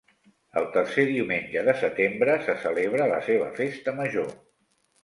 [0.61, 4.35] El tercer diumenge de setembre se celebra la seva festa major.